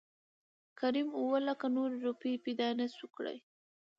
[0.79, 3.37] کريم اووه لکه نورې روپۍ پېدا نه شوى کړى.